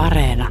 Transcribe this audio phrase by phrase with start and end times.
[0.00, 0.48] Areena.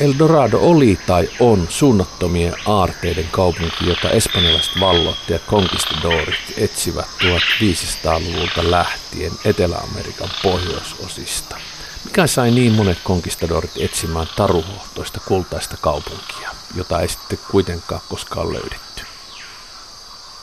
[0.00, 10.30] Eldorado oli tai on suunnattomien aarteiden kaupunki, jota espanjalaiset vallottajat conquistadorit etsivät 1500-luvulta lähtien Etelä-Amerikan
[10.42, 11.56] pohjoisosista.
[12.04, 18.85] Mikä sai niin monet konkistadorit etsimään taruhohtoista kultaista kaupunkia, jota ei sitten kuitenkaan koskaan löydetty?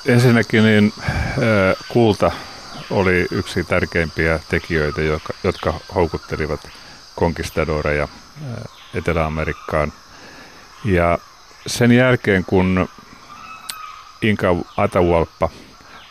[0.06, 0.94] Ensinnäkin niin,
[1.90, 2.32] kulta
[2.92, 6.60] oli yksi tärkeimpiä tekijöitä, jotka, jotka houkuttelivat
[7.16, 8.08] konkistadoreja
[8.94, 9.94] Etelä-Amerikkaan.
[10.86, 11.18] Ja
[11.68, 12.90] sen jälkeen, kun
[14.22, 15.50] Inka Atahualpa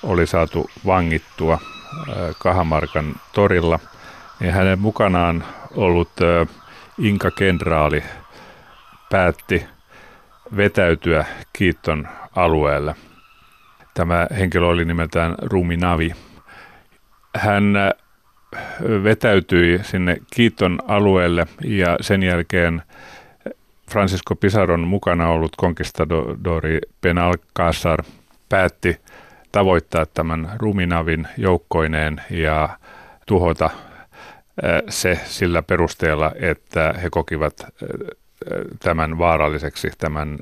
[0.02, 1.58] oli saatu vangittua
[2.38, 3.78] Kahamarkan torilla,
[4.40, 5.44] niin hänen mukanaan
[5.76, 6.12] ollut
[6.98, 8.04] Inka-kenraali
[9.10, 9.66] päätti
[10.56, 12.94] vetäytyä Kiiton alueelle.
[13.94, 16.12] Tämä henkilö oli nimeltään Ruminavi.
[17.36, 17.74] Hän
[19.04, 22.82] vetäytyi sinne Kiiton alueelle ja sen jälkeen
[23.90, 28.04] Francisco Pisaron mukana ollut konkistadori Benalcázar
[28.48, 29.00] päätti
[29.52, 32.68] tavoittaa tämän Ruminavin joukkoineen ja
[33.26, 33.70] tuhota
[34.88, 37.66] se sillä perusteella, että he kokivat
[38.80, 40.38] tämän vaaralliseksi tämän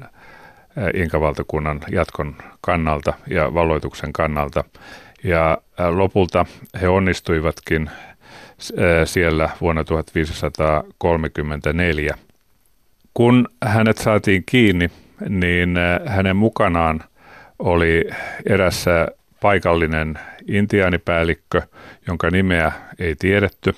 [0.94, 4.64] Inkavaltakunnan jatkon kannalta ja valloituksen kannalta.
[5.24, 5.58] Ja
[5.90, 6.46] lopulta
[6.80, 7.90] he onnistuivatkin
[9.04, 12.14] siellä vuonna 1534.
[13.14, 14.90] Kun hänet saatiin kiinni,
[15.28, 17.04] niin hänen mukanaan
[17.58, 18.10] oli
[18.46, 19.08] erässä
[19.40, 20.18] paikallinen
[20.48, 21.62] intiaanipäällikkö,
[22.06, 23.74] jonka nimeä ei tiedetty,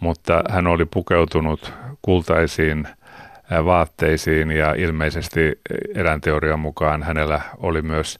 [0.00, 2.88] mutta hän oli pukeutunut kultaisiin
[3.64, 5.60] vaatteisiin ja ilmeisesti
[5.94, 8.18] erään teorian mukaan hänellä oli myös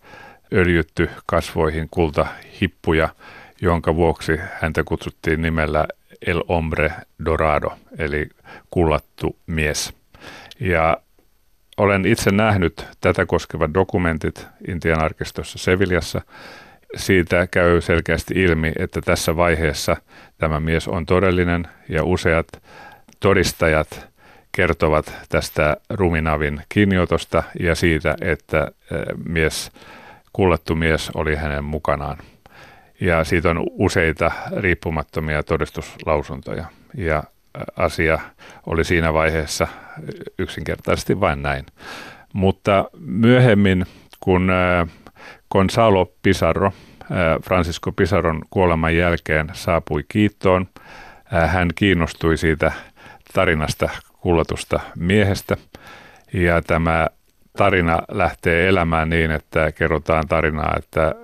[0.52, 3.08] öljytty kasvoihin kultahippuja,
[3.60, 5.86] jonka vuoksi häntä kutsuttiin nimellä
[6.26, 6.92] El Hombre
[7.24, 8.28] Dorado, eli
[8.70, 9.94] kullattu mies.
[10.60, 10.96] Ja
[11.76, 16.20] olen itse nähnyt tätä koskevat dokumentit Intian arkistossa Sevillassa.
[16.96, 19.96] Siitä käy selkeästi ilmi, että tässä vaiheessa
[20.38, 22.46] tämä mies on todellinen ja useat
[23.20, 24.08] todistajat
[24.52, 28.98] kertovat tästä Ruminavin kiinniotosta ja siitä, että eh,
[29.28, 29.70] mies
[30.32, 32.18] kullettu mies oli hänen mukanaan.
[33.00, 36.64] Ja siitä on useita riippumattomia todistuslausuntoja.
[36.94, 37.22] Ja
[37.76, 38.18] asia
[38.66, 39.68] oli siinä vaiheessa
[40.38, 41.66] yksinkertaisesti vain näin.
[42.32, 43.86] Mutta myöhemmin,
[44.20, 44.52] kun
[45.50, 46.72] Gonzalo Pizarro,
[47.44, 50.66] Francisco Pisaron kuoleman jälkeen saapui Kiittoon,
[51.24, 52.72] hän kiinnostui siitä
[53.34, 53.88] tarinasta
[54.20, 55.56] kullatusta miehestä.
[56.32, 57.06] Ja tämä
[57.56, 61.14] tarina lähtee elämään niin, että kerrotaan tarinaa, että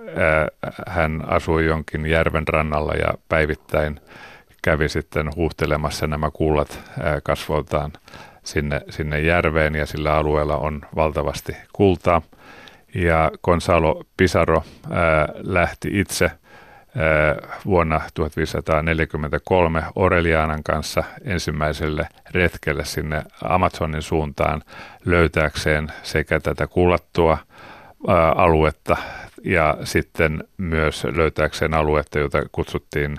[0.87, 3.99] hän asui jonkin järven rannalla ja päivittäin
[4.61, 6.79] kävi sitten huuhtelemassa nämä kullat
[7.23, 7.91] kasvoltaan
[8.43, 12.21] sinne, sinne järveen ja sillä alueella on valtavasti kultaa.
[12.95, 14.63] Ja Gonzalo Pisaro
[15.43, 16.31] lähti itse
[17.65, 24.61] vuonna 1543 Orelianan kanssa ensimmäiselle retkelle sinne Amazonin suuntaan
[25.05, 27.37] löytääkseen sekä tätä kullattua
[28.35, 28.97] aluetta
[29.43, 33.17] ja sitten myös löytääkseen aluetta, jota kutsuttiin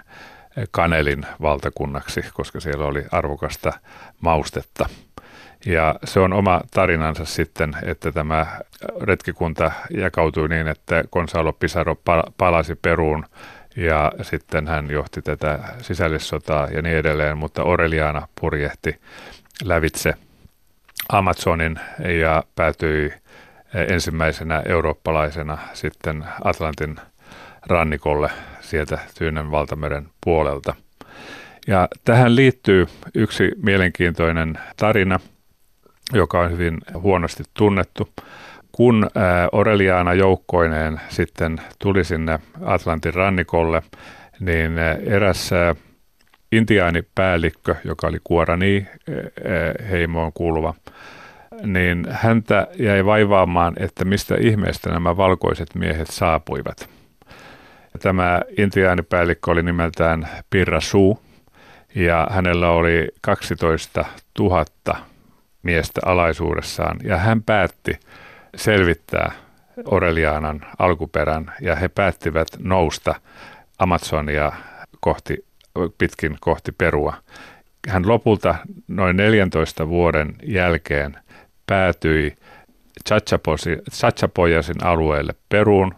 [0.71, 3.73] Kanelin valtakunnaksi, koska siellä oli arvokasta
[4.21, 4.89] maustetta.
[5.67, 8.47] Ja se on oma tarinansa sitten, että tämä
[9.01, 11.97] retkikunta jakautui niin, että Gonzalo Pisaro
[12.39, 13.25] palasi Peruun
[13.77, 19.01] ja sitten hän johti tätä sisällissotaa ja niin edelleen, mutta Oreliana purjehti
[19.65, 20.15] lävitse
[21.09, 21.81] Amazonin
[22.21, 23.13] ja päätyi
[23.75, 26.97] ensimmäisenä eurooppalaisena sitten Atlantin
[27.67, 30.75] rannikolle sieltä Tyynen valtameren puolelta.
[31.67, 35.21] Ja tähän liittyy yksi mielenkiintoinen tarina,
[36.13, 38.09] joka on hyvin huonosti tunnettu
[38.77, 39.11] kun
[39.53, 43.83] Oreliana joukkoineen sitten tuli sinne Atlantin rannikolle,
[44.41, 45.51] niin eräs
[46.53, 48.87] intiaanipäällikkö, joka oli Kuorani
[49.91, 50.75] heimoon kuuluva,
[51.63, 56.89] niin häntä jäi vaivaamaan, että mistä ihmeestä nämä valkoiset miehet saapuivat.
[58.03, 61.19] Tämä intiaanipäällikkö oli nimeltään Pirra Su,
[61.95, 64.05] ja hänellä oli 12
[64.39, 64.65] 000
[65.63, 67.99] miestä alaisuudessaan, ja hän päätti
[68.57, 69.33] selvittää
[69.85, 73.15] Orelianan alkuperän ja he päättivät nousta
[73.79, 74.53] Amazonia
[75.01, 75.45] kohti,
[75.99, 77.15] pitkin kohti Perua.
[77.89, 78.55] Hän lopulta
[78.89, 81.17] noin 14 vuoden jälkeen
[81.67, 82.37] päätyi
[83.91, 85.95] Chachapoyasin alueelle Peruun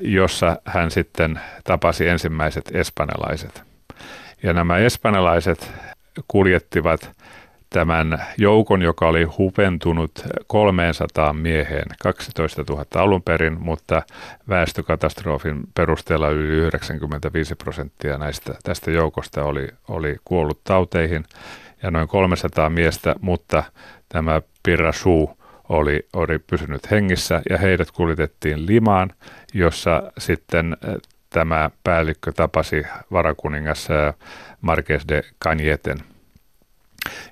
[0.00, 3.62] jossa hän sitten tapasi ensimmäiset espanjalaiset.
[4.42, 5.70] Ja nämä espanjalaiset
[6.28, 7.10] kuljettivat
[7.70, 10.10] tämän joukon, joka oli hupentunut
[10.46, 14.02] 300 mieheen, 12 000 alun perin, mutta
[14.48, 21.24] väestökatastrofin perusteella yli 95 prosenttia näistä, tästä joukosta oli, oli kuollut tauteihin
[21.82, 23.62] ja noin 300 miestä, mutta
[24.08, 25.38] tämä Pirra Suu
[25.68, 29.12] oli, oli pysynyt hengissä ja heidät kuljetettiin Limaan,
[29.54, 30.96] jossa sitten eh,
[31.30, 32.82] tämä päällikkö tapasi
[33.12, 34.14] varakuningas eh,
[34.60, 36.07] Marques de Cañeten.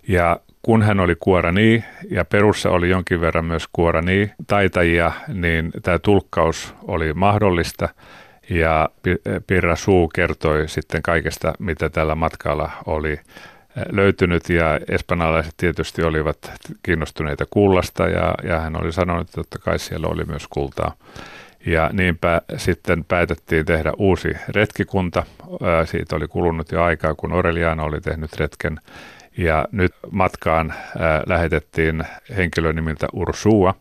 [0.09, 5.99] Ja kun hän oli kuorani ja perussa oli jonkin verran myös kuorani taitajia, niin tämä
[5.99, 7.89] tulkkaus oli mahdollista
[8.51, 8.89] ja
[9.47, 13.21] Pirra Suu kertoi sitten kaikesta, mitä tällä matkalla oli
[13.93, 16.39] löytynyt ja espanjalaiset tietysti olivat
[16.83, 20.93] kiinnostuneita kullasta ja, ja hän oli sanonut, että totta kai siellä oli myös kultaa.
[21.67, 25.23] Ja niinpä sitten päätettiin tehdä uusi retkikunta.
[25.85, 28.81] Siitä oli kulunut jo aikaa, kun Oreliana oli tehnyt retken.
[29.39, 30.75] Ja nyt matkaan
[31.27, 32.05] lähetettiin
[32.37, 33.75] henkilö nimeltä Ursua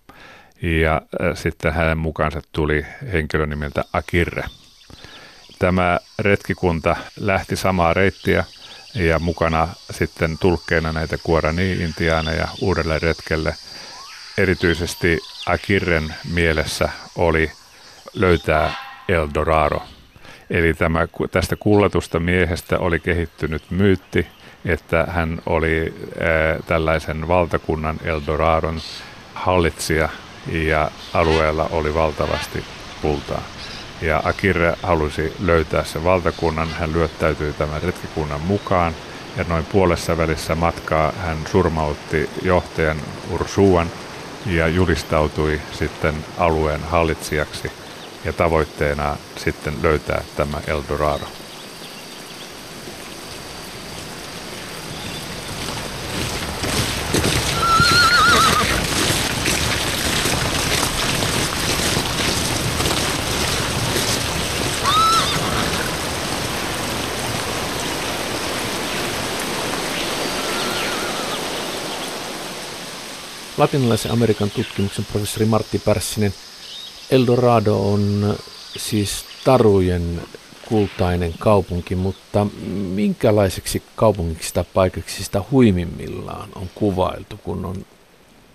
[0.62, 1.02] ja
[1.34, 4.44] sitten hänen mukaansa tuli henkilö nimeltä Akirre.
[5.60, 8.44] Tämä retkikunta lähti samaa reittiä
[8.96, 13.56] ja mukana sitten tulkkeena näitä Guarani-intiaaneja uudelle retkelle.
[14.38, 17.51] Erityisesti Akirren mielessä oli
[18.13, 18.74] löytää
[19.10, 19.84] El Dorado.
[20.50, 24.28] Eli tämä, tästä kullatusta miehestä oli kehittynyt myytti,
[24.66, 25.94] että hän oli
[26.68, 28.82] tällaisen valtakunnan Eldoradon
[29.34, 30.10] hallitsija
[30.52, 32.64] ja alueella oli valtavasti
[33.02, 33.42] kultaa
[34.02, 36.68] ja Akire halusi löytää sen valtakunnan.
[36.68, 38.94] Hän lyöttäytyi tämän retkikunnan mukaan
[39.38, 42.98] ja noin puolessa välissä matkaa hän surmautti johtajan
[43.32, 43.92] Ursuan
[44.46, 47.72] ja julistautui sitten alueen hallitsijaksi
[48.26, 51.26] ja tavoitteena sitten löytää tämä Eldorado.
[73.57, 76.34] Latinalaisen Amerikan tutkimuksen professori Martti Pärssinen.
[77.12, 78.36] Eldorado on
[78.78, 80.22] siis tarujen
[80.66, 82.48] kultainen kaupunki, mutta
[82.94, 87.86] minkälaiseksi kaupungiksi tai paikaksi sitä huimimmillaan on kuvailtu, kun on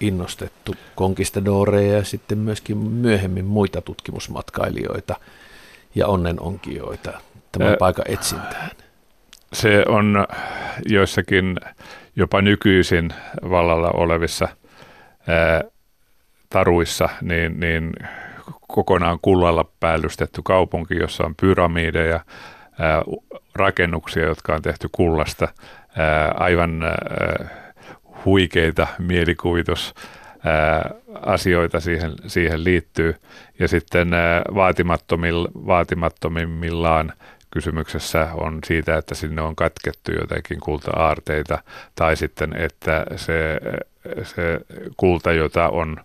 [0.00, 5.16] innostettu konkistadoreja ja sitten myöskin myöhemmin muita tutkimusmatkailijoita
[5.94, 7.20] ja onnenonkijoita
[7.52, 8.70] tämän paikan etsintään?
[9.52, 10.26] Se on
[10.88, 11.56] joissakin
[12.16, 13.14] jopa nykyisin
[13.50, 14.48] vallalla olevissa–
[16.50, 17.92] taruissa, niin, niin
[18.68, 22.20] kokonaan kullalla päällystetty kaupunki, jossa on pyramideja,
[23.54, 25.48] rakennuksia, jotka on tehty kullasta,
[26.34, 26.82] aivan
[28.24, 29.94] huikeita mielikuvitus
[31.26, 33.16] asioita siihen, siihen liittyy.
[33.58, 34.10] Ja sitten
[35.66, 37.12] vaatimattomimmillaan
[37.50, 41.58] kysymyksessä on siitä, että sinne on katkettu jotakin kulta-aarteita,
[41.94, 43.60] tai sitten, että se,
[44.22, 44.60] se
[44.96, 45.96] kulta, jota on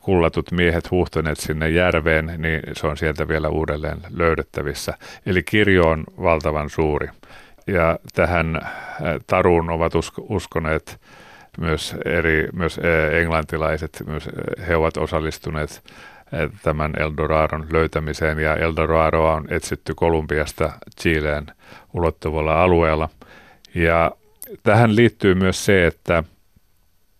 [0.00, 4.94] kullatut miehet huhtoneet sinne järveen, niin se on sieltä vielä uudelleen löydettävissä.
[5.26, 7.08] Eli kirjo on valtavan suuri.
[7.66, 8.70] Ja tähän äh,
[9.26, 11.00] taruun ovat uskoneet
[11.58, 15.82] myös eri, myös äh, englantilaiset, myös äh, he ovat osallistuneet
[16.62, 21.46] tämän Eldoradon löytämiseen ja Eldoradoa on etsitty Kolumbiasta Chileen
[21.92, 23.08] ulottuvalla alueella.
[23.74, 24.12] Ja
[24.62, 26.24] tähän liittyy myös se, että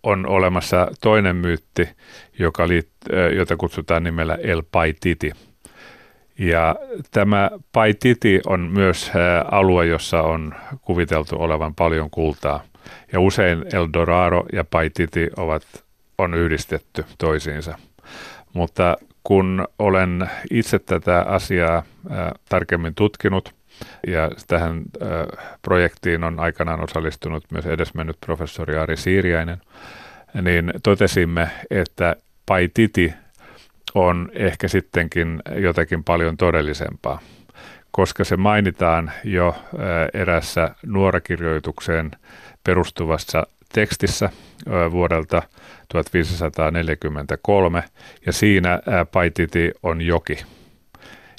[0.06, 1.88] on olemassa toinen myytti,
[2.38, 2.88] joka liit,
[3.36, 5.32] jota kutsutaan nimellä El Paititi.
[6.38, 6.76] Ja
[7.10, 9.10] tämä Paititi on myös
[9.50, 12.62] alue, jossa on kuviteltu olevan paljon kultaa.
[13.12, 15.62] Ja usein El Dorado ja Paititi ovat,
[16.18, 17.78] on yhdistetty toisiinsa.
[18.52, 21.82] Mutta kun olen itse tätä asiaa
[22.48, 23.54] tarkemmin tutkinut,
[24.06, 25.26] ja tähän ää,
[25.62, 29.60] projektiin on aikanaan osallistunut myös edesmennyt professori Ari Siiriäinen,
[30.42, 32.16] niin totesimme, että
[32.46, 33.14] Paititi
[33.94, 37.20] on ehkä sittenkin jotakin paljon todellisempaa,
[37.90, 39.56] koska se mainitaan jo
[40.14, 42.10] erässä nuorakirjoitukseen
[42.64, 44.30] perustuvassa tekstissä
[44.90, 45.42] vuodelta
[45.88, 47.84] 1543,
[48.26, 48.80] ja siinä
[49.12, 50.55] Paititi on joki.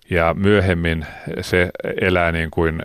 [0.09, 1.05] Ja myöhemmin
[1.41, 1.69] se
[2.01, 2.81] elää niin kuin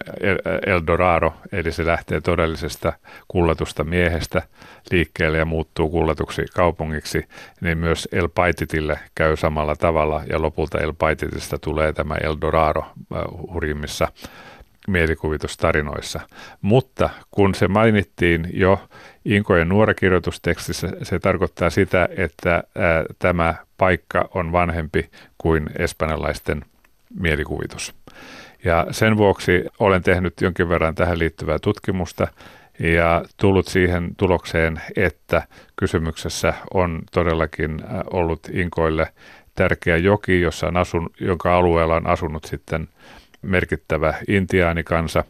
[0.67, 2.93] Eldorado, eli se lähtee todellisesta
[3.29, 4.43] kullatusta miehestä
[4.91, 7.27] liikkeelle ja muuttuu kullatuksi kaupungiksi,
[7.61, 13.23] niin myös El Paititille käy samalla tavalla ja lopulta El Paititista tulee tämä Eldorado äh,
[13.53, 14.09] hurjimmissa
[14.89, 16.21] mielikuvitustarinoissa.
[16.63, 18.89] Mutta kun se mainittiin jo
[19.25, 26.65] Inkojen nuorakirjoitustekstissä, se tarkoittaa sitä, että ää, tämä paikka on vanhempi kuin espanjalaisten
[27.21, 27.95] mielikuvitus.
[28.65, 32.29] Ja sen vuoksi olen tehnyt jonkin verran tähän liittyvää tutkimusta
[32.79, 35.43] ja tullut siihen tulokseen, että
[35.77, 37.81] kysymyksessä on todellakin
[38.13, 39.13] ollut Inkoille
[39.55, 42.89] tärkeä joki, jossa on asun, jonka alueella on asunut sitten
[43.43, 45.25] merkittävä intiaanikansa,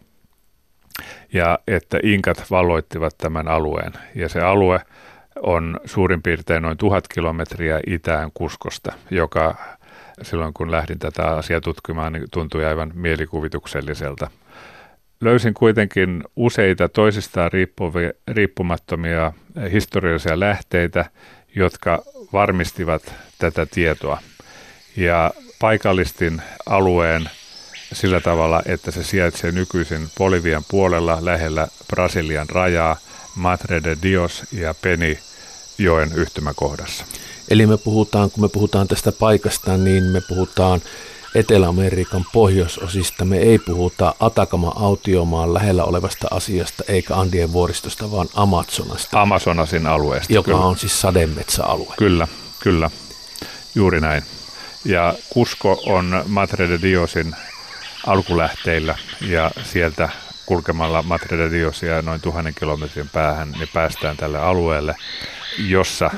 [1.33, 3.93] ja että Inkat valloittivat tämän alueen.
[4.15, 4.81] Ja se alue
[5.43, 9.57] on suurin piirtein noin tuhat kilometriä itään Kuskosta, joka
[10.23, 14.31] silloin kun lähdin tätä asiaa tutkimaan, niin tuntui aivan mielikuvitukselliselta.
[15.21, 17.50] Löysin kuitenkin useita toisistaan
[18.28, 19.33] riippumattomia
[19.73, 21.04] historiallisia lähteitä,
[21.54, 22.02] jotka
[22.33, 24.19] varmistivat tätä tietoa.
[24.97, 27.31] Ja paikallistin alueen
[27.92, 32.97] sillä tavalla, että se sijaitsee nykyisin Bolivian puolella lähellä Brasilian rajaa
[33.37, 35.19] Madre de Dios ja Peni
[35.78, 37.04] joen yhtymäkohdassa.
[37.52, 40.82] Eli me puhutaan, kun me puhutaan tästä paikasta, niin me puhutaan
[41.35, 43.25] Etelä-Amerikan pohjoisosista.
[43.25, 49.23] Me ei puhuta Atakama-autiomaan lähellä olevasta asiasta, eikä Andien vuoristosta, vaan Amazonasta.
[49.23, 50.32] Amazonasin alueesta.
[50.32, 50.64] Joka kyllä.
[50.64, 51.94] on siis sademetsäalue.
[51.99, 52.28] Kyllä,
[52.61, 52.90] kyllä.
[53.75, 54.23] Juuri näin.
[54.85, 57.37] Ja Kusko on Madre de Diosin
[58.06, 60.09] alkulähteillä ja sieltä
[60.47, 64.97] kulkemalla Madre de Diosia noin tuhannen kilometrin päähän, niin päästään tälle alueelle,
[65.59, 66.11] jossa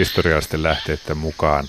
[0.00, 1.66] historiallisten lähteiden mukaan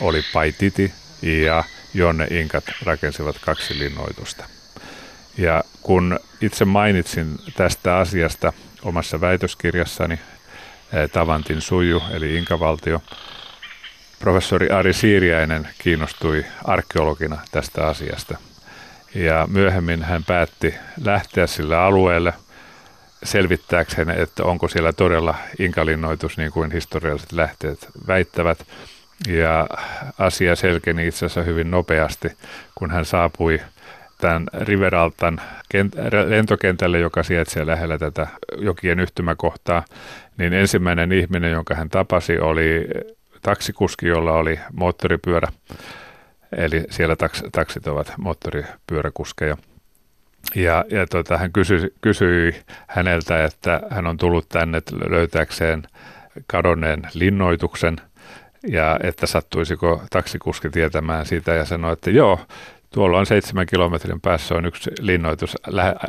[0.00, 1.64] oli Paititi ja
[1.94, 4.44] jonne inkat rakensivat kaksi linnoitusta.
[5.38, 8.52] Ja kun itse mainitsin tästä asiasta
[8.82, 10.18] omassa väitöskirjassani
[11.12, 13.02] Tavantin suju eli inkavaltio,
[14.18, 18.38] professori Ari Siiriäinen kiinnostui arkeologina tästä asiasta.
[19.14, 22.32] Ja myöhemmin hän päätti lähteä sille alueelle
[23.24, 28.66] selvittääkseen, että onko siellä todella inkalinnoitus niin kuin historialliset lähteet väittävät.
[29.28, 29.66] Ja
[30.18, 32.32] asia selkeni itse asiassa hyvin nopeasti,
[32.74, 33.60] kun hän saapui
[34.18, 35.40] tämän Riveraltan
[36.26, 38.26] lentokentälle, joka sijaitsee lähellä tätä
[38.58, 39.84] jokien yhtymäkohtaa,
[40.38, 42.88] niin ensimmäinen ihminen, jonka hän tapasi, oli
[43.42, 45.48] taksikuski, jolla oli moottoripyörä.
[46.56, 49.56] Eli siellä taks, taksit ovat moottoripyöräkuskeja.
[50.54, 52.54] Ja, ja tota, hän kysyi, kysyi
[52.86, 55.82] häneltä, että hän on tullut tänne löytääkseen
[56.46, 57.96] kadonneen linnoituksen
[58.68, 62.40] ja että sattuisiko taksikuski tietämään sitä ja sanoi, että joo,
[62.90, 65.56] tuolla on seitsemän kilometrin päässä on yksi linnoitus,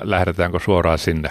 [0.03, 1.29] lähdetäänkö suoraan sinne.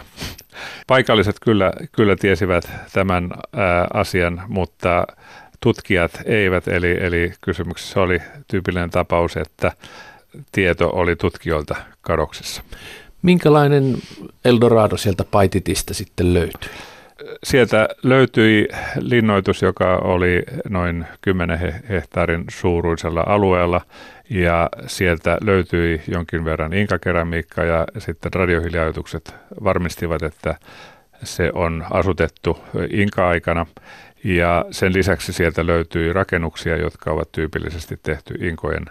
[0.87, 5.07] Paikalliset kyllä, kyllä tiesivät tämän ää, asian, mutta
[5.61, 8.19] tutkijat eivät, eli, eli kysymyksessä oli
[8.49, 9.73] tyypillinen tapaus, että
[10.53, 12.63] tieto oli tutkijoilta kadoksissa.
[13.25, 13.95] Minkälainen
[14.45, 16.71] Eldorado sieltä Paititista sitten löytyi?
[17.45, 18.69] Sieltä löytyi
[19.01, 23.81] linnoitus, joka oli noin 10 hehtaarin suuruisella alueella
[24.31, 30.55] ja sieltä löytyi jonkin verran inkakeramiikkaa ja sitten radiohiljaitukset varmistivat, että
[31.23, 32.59] se on asutettu
[32.91, 33.67] inka-aikana
[34.25, 38.85] ja sen lisäksi sieltä löytyi rakennuksia, jotka ovat tyypillisesti tehty inkojen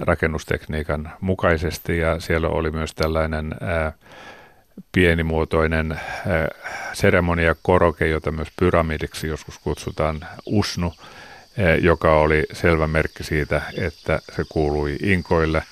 [0.00, 3.54] rakennustekniikan mukaisesti ja siellä oli myös tällainen
[4.92, 6.00] pienimuotoinen
[6.92, 10.92] seremoniakoroke, jota myös pyramidiksi joskus kutsutaan usnu,
[11.80, 15.62] joka oli selvä merkki siitä, että se kuului inkoille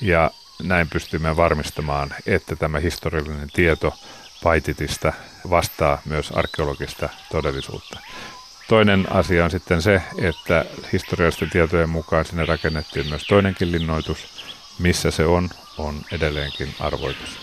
[0.00, 0.30] ja
[0.62, 3.94] näin pystymme varmistamaan, että tämä historiallinen tieto
[4.42, 5.12] Paititista
[5.50, 8.00] vastaa myös arkeologista todellisuutta.
[8.68, 14.18] Toinen asia on sitten se, että historiallisten tietojen mukaan sinne rakennettiin myös toinenkin linnoitus.
[14.78, 15.48] Missä se on,
[15.78, 17.38] on edelleenkin arvoitus.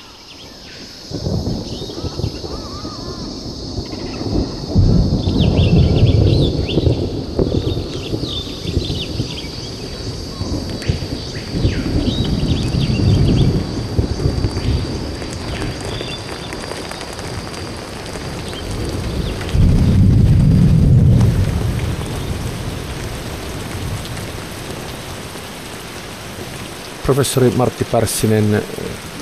[27.06, 28.64] Professori Martti Pärssinen,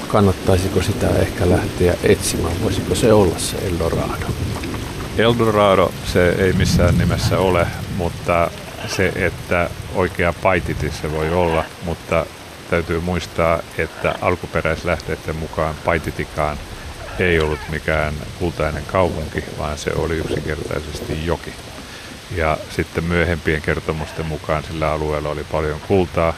[0.07, 2.61] kannattaisiko sitä ehkä lähteä etsimään?
[2.63, 4.25] Voisiko se olla se Eldorado?
[5.17, 8.51] Eldorado se ei missään nimessä ole, mutta
[8.87, 12.25] se, että oikea paititi se voi olla, mutta
[12.69, 16.57] täytyy muistaa, että alkuperäislähteiden mukaan Paititikaan
[17.19, 21.53] ei ollut mikään kultainen kaupunki, vaan se oli yksinkertaisesti joki.
[22.35, 26.33] Ja sitten myöhempien kertomusten mukaan sillä alueella oli paljon kultaa,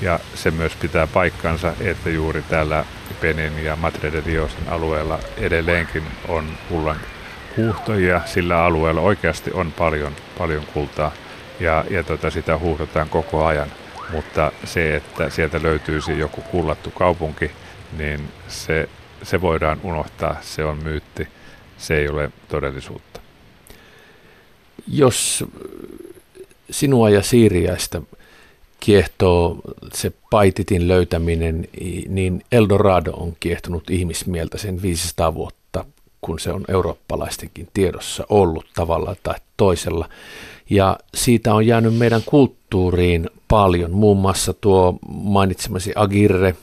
[0.00, 2.84] ja se myös pitää paikkansa, että juuri täällä
[3.20, 6.96] Penin ja Madre de Diosin alueella edelleenkin on kullan
[7.56, 8.20] huuhtojia.
[8.26, 11.12] Sillä alueella oikeasti on paljon, paljon kultaa
[11.60, 13.72] ja, ja tota, sitä huuhdotaan koko ajan.
[14.12, 17.50] Mutta se, että sieltä löytyisi joku kullattu kaupunki,
[17.98, 18.88] niin se,
[19.22, 20.36] se voidaan unohtaa.
[20.40, 21.28] Se on myytti.
[21.78, 23.20] Se ei ole todellisuutta.
[24.86, 25.44] Jos
[26.70, 28.02] sinua ja Siiriäistä
[28.80, 29.56] kiehtoo
[29.94, 31.68] se Paititin löytäminen,
[32.08, 35.84] niin Eldorado on kiehtonut ihmismieltä sen 500 vuotta,
[36.20, 40.08] kun se on eurooppalaistenkin tiedossa ollut tavalla tai toisella.
[40.70, 46.54] Ja siitä on jäänyt meidän kulttuuriin paljon, muun muassa tuo mainitsemasi Agirre,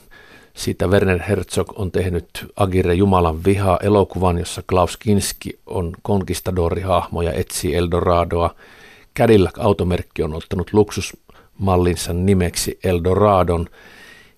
[0.54, 7.32] siitä Werner Herzog on tehnyt Agirre Jumalan viha elokuvan, jossa Klaus Kinski on konkistadorihahmo ja
[7.32, 8.54] etsii Eldoradoa.
[9.18, 11.16] Cadillac-automerkki on ottanut luksus
[11.58, 13.66] mallinsa nimeksi Eldoradon.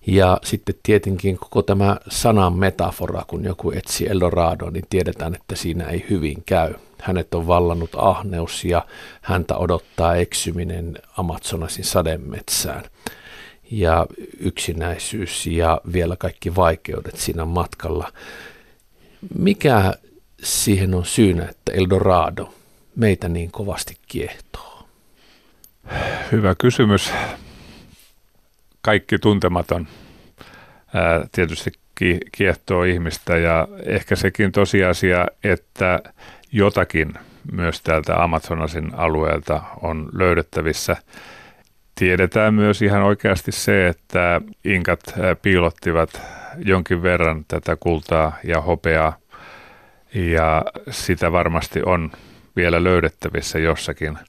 [0.07, 5.83] Ja sitten tietenkin koko tämä sanan metafora, kun joku etsii Eldorado, niin tiedetään, että siinä
[5.83, 6.73] ei hyvin käy.
[7.01, 8.85] Hänet on vallannut ahneus ja
[9.21, 12.83] häntä odottaa eksyminen Amazonasin sademetsään.
[13.71, 14.05] Ja
[14.39, 18.11] yksinäisyys ja vielä kaikki vaikeudet siinä matkalla.
[19.35, 19.93] Mikä
[20.43, 22.53] siihen on syynä, että Eldorado
[22.95, 24.68] meitä niin kovasti kiehtoo?
[26.31, 27.13] Hyvä kysymys.
[28.81, 29.87] Kaikki tuntematon
[31.31, 31.71] tietysti
[32.31, 35.99] kiehtoo ihmistä ja ehkä sekin tosiasia, että
[36.51, 37.13] jotakin
[37.51, 40.95] myös täältä Amazonasin alueelta on löydettävissä.
[41.95, 44.99] Tiedetään myös ihan oikeasti se, että inkat
[45.41, 46.21] piilottivat
[46.57, 49.17] jonkin verran tätä kultaa ja hopeaa
[50.13, 52.11] ja sitä varmasti on
[52.55, 54.17] vielä löydettävissä jossakin–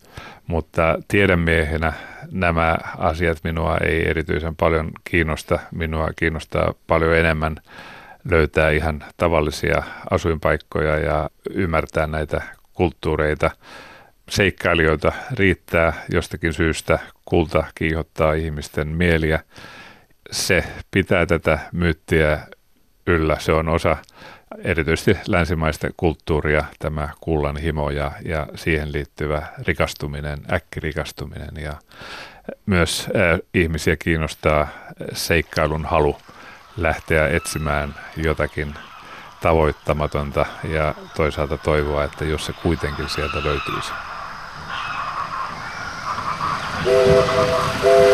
[0.51, 1.93] mutta tiedemiehenä
[2.31, 5.59] nämä asiat minua ei erityisen paljon kiinnosta.
[5.71, 7.57] Minua kiinnostaa paljon enemmän
[8.31, 13.51] löytää ihan tavallisia asuinpaikkoja ja ymmärtää näitä kulttuureita.
[14.29, 19.41] Seikkailijoita riittää jostakin syystä, kulta kiihottaa ihmisten mieliä.
[20.31, 22.39] Se pitää tätä myyttiä
[23.07, 23.97] yllä, se on osa
[24.59, 31.73] erityisesti länsimaista kulttuuria, tämä kullan himo ja, ja siihen liittyvä rikastuminen, äkkirikastuminen ja
[32.67, 34.69] myös äh, ihmisiä kiinnostaa
[35.13, 36.17] seikkailun halu
[36.77, 38.75] lähteä etsimään jotakin
[39.43, 43.93] tavoittamatonta ja toisaalta toivoa, että jos se kuitenkin sieltä löytyisi.
[46.83, 48.10] Thank you.